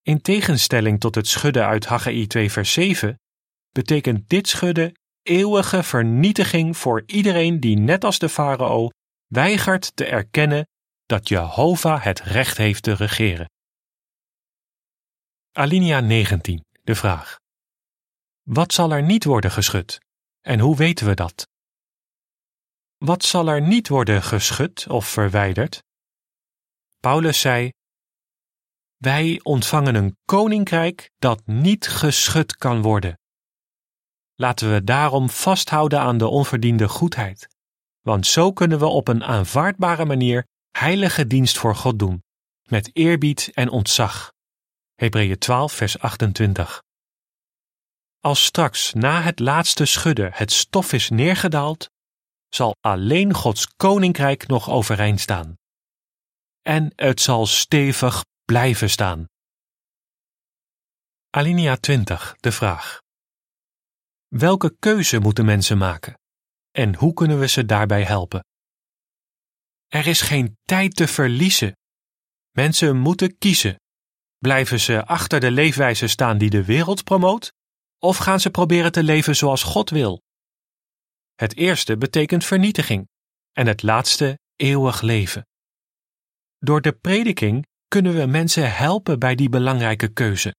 In 0.03 0.21
tegenstelling 0.21 1.01
tot 1.01 1.14
het 1.14 1.29
schudden 1.29 1.66
uit 1.66 1.87
Haggai 1.87 2.27
2, 2.27 2.51
vers 2.51 2.73
7, 2.73 3.18
betekent 3.71 4.29
dit 4.29 4.49
schudden 4.49 4.92
eeuwige 5.29 5.83
vernietiging 5.83 6.77
voor 6.77 7.03
iedereen 7.07 7.61
die 7.61 7.77
net 7.77 8.05
als 8.05 8.19
de 8.19 8.29
farao 8.29 8.88
weigert 9.27 9.97
te 9.97 10.05
erkennen 10.05 10.67
dat 11.07 11.29
Jehovah 11.29 12.03
het 12.03 12.21
recht 12.21 12.57
heeft 12.57 12.83
te 12.83 12.93
regeren. 12.93 13.51
Alinea 15.53 16.01
19, 16.01 16.64
de 16.83 16.95
vraag. 16.95 17.37
Wat 18.43 18.73
zal 18.73 18.91
er 18.91 19.03
niet 19.03 19.25
worden 19.25 19.51
geschud? 19.51 20.01
En 20.41 20.59
hoe 20.61 20.77
weten 20.77 21.07
we 21.07 21.14
dat? 21.14 21.47
Wat 22.97 23.25
zal 23.25 23.49
er 23.49 23.61
niet 23.61 23.88
worden 23.88 24.23
geschud 24.23 24.87
of 24.88 25.09
verwijderd? 25.09 25.83
Paulus 27.01 27.41
zei: 27.41 27.71
Wij 28.97 29.41
ontvangen 29.43 29.95
een 29.95 30.17
koninkrijk 30.25 31.11
dat 31.19 31.47
niet 31.47 31.88
geschud 31.88 32.57
kan 32.57 32.83
worden. 32.83 33.19
Laten 34.40 34.72
we 34.72 34.85
daarom 34.85 35.31
vasthouden 35.31 36.01
aan 36.01 36.18
de 36.18 36.27
onverdiende 36.27 36.88
goedheid, 36.88 37.48
want 38.01 38.27
zo 38.27 38.53
kunnen 38.53 38.79
we 38.79 38.87
op 38.87 39.09
een 39.09 39.24
aanvaardbare 39.24 40.05
manier 40.05 40.46
heilige 40.70 41.27
dienst 41.27 41.59
voor 41.59 41.77
God 41.77 41.98
doen, 41.98 42.22
met 42.62 42.90
eerbied 42.92 43.51
en 43.53 43.68
ontzag. 43.70 44.33
Hebreeën 44.94 45.38
12, 45.38 45.72
vers 45.72 45.98
28. 45.98 46.83
Als 48.20 48.44
straks 48.44 48.92
na 48.92 49.22
het 49.22 49.38
laatste 49.38 49.85
schudden 49.85 50.31
het 50.33 50.53
stof 50.53 50.92
is 50.92 51.09
neergedaald, 51.09 51.90
zal 52.48 52.74
alleen 52.81 53.35
Gods 53.35 53.66
koninkrijk 53.77 54.46
nog 54.46 54.70
overeind 54.70 55.20
staan. 55.20 55.55
En 56.62 56.92
het 56.96 57.20
zal 57.20 57.46
stevig 57.46 58.24
blijven 58.44 58.90
staan. 58.90 59.27
Alinea 61.31 61.77
20, 61.77 62.37
de 62.40 62.53
vraag. 62.53 63.01
Welke 64.29 64.77
keuze 64.79 65.19
moeten 65.19 65.45
mensen 65.45 65.79
maken? 65.79 66.21
En 66.71 66.95
hoe 66.95 67.12
kunnen 67.12 67.38
we 67.38 67.49
ze 67.49 67.64
daarbij 67.64 68.05
helpen? 68.05 68.45
Er 69.87 70.07
is 70.07 70.21
geen 70.21 70.59
tijd 70.62 70.97
te 70.97 71.07
verliezen. 71.07 71.77
Mensen 72.51 72.97
moeten 72.97 73.38
kiezen. 73.38 73.81
Blijven 74.38 74.81
ze 74.81 75.07
achter 75.07 75.41
de 75.41 75.51
leefwijze 75.51 76.07
staan 76.07 76.38
die 76.38 76.51
de 76.51 76.64
wereld 76.64 77.05
promoot? 77.05 77.53
Of 77.99 78.17
gaan 78.17 78.41
ze 78.41 78.51
proberen 78.51 78.93
te 78.93 79.03
leven 79.03 79.37
zoals 79.37 79.62
God 79.62 79.91
wil? 79.91 80.23
Het 81.35 81.57
eerste 81.57 81.97
betekent 81.97 82.45
vernietiging 82.45 83.09
en 83.53 83.67
het 83.67 83.83
laatste 83.83 84.38
eeuwig 84.57 85.01
leven. 85.01 85.47
Door 86.59 86.81
de 86.81 86.93
prediking 86.93 87.67
kunnen 87.87 88.17
we 88.17 88.27
mensen 88.27 88.77
helpen 88.77 89.19
bij 89.19 89.35
die 89.35 89.49
belangrijke 89.49 90.09
keuze. 90.09 90.55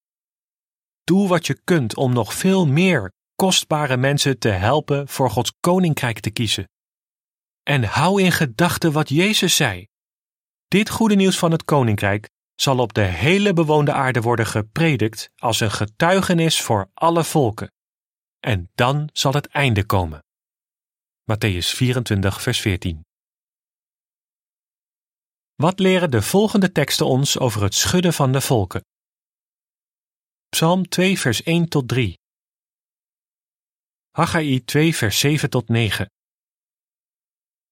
Doe 1.04 1.28
wat 1.28 1.46
je 1.46 1.60
kunt 1.64 1.96
om 1.96 2.12
nog 2.12 2.34
veel 2.34 2.66
meer 2.66 3.12
kostbare 3.40 3.96
mensen 3.96 4.38
te 4.38 4.48
helpen 4.48 5.08
voor 5.08 5.30
Gods 5.30 5.52
koninkrijk 5.60 6.20
te 6.20 6.30
kiezen. 6.30 6.68
En 7.62 7.84
hou 7.84 8.22
in 8.22 8.32
gedachten 8.32 8.92
wat 8.92 9.08
Jezus 9.08 9.56
zei. 9.56 9.86
Dit 10.68 10.90
goede 10.90 11.14
nieuws 11.14 11.38
van 11.38 11.50
het 11.50 11.64
koninkrijk 11.64 12.28
zal 12.54 12.78
op 12.78 12.92
de 12.92 13.00
hele 13.00 13.52
bewoonde 13.52 13.92
aarde 13.92 14.20
worden 14.20 14.46
gepredikt 14.46 15.30
als 15.36 15.60
een 15.60 15.70
getuigenis 15.70 16.62
voor 16.62 16.90
alle 16.94 17.24
volken. 17.24 17.72
En 18.40 18.70
dan 18.74 19.08
zal 19.12 19.32
het 19.32 19.46
einde 19.46 19.84
komen. 19.84 20.24
Matthäus 21.32 21.66
24, 21.74 22.42
vers 22.42 22.60
14. 22.60 23.04
Wat 25.54 25.78
leren 25.78 26.10
de 26.10 26.22
volgende 26.22 26.72
teksten 26.72 27.06
ons 27.06 27.38
over 27.38 27.62
het 27.62 27.74
schudden 27.74 28.12
van 28.12 28.32
de 28.32 28.40
volken? 28.40 28.84
Psalm 30.48 30.88
2, 30.88 31.18
vers 31.18 31.42
1 31.42 31.68
tot 31.68 31.88
3. 31.88 32.19
Haggai 34.20 34.60
2, 34.64 34.94
vers 34.94 35.18
7 35.18 35.50
tot 35.50 35.68
9. 35.68 36.06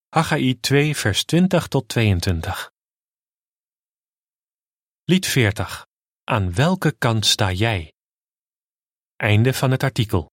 Haggai 0.09 0.55
2, 0.61 0.95
vers 0.97 1.25
20 1.25 1.69
tot 1.69 1.89
22. 1.89 2.71
Lied 5.05 5.27
40. 5.27 5.87
Aan 6.25 6.55
welke 6.55 6.93
kant 6.99 7.27
sta 7.27 7.53
jij? 7.53 7.93
Einde 9.17 9.55
van 9.55 9.71
het 9.71 9.83
artikel. 9.83 10.31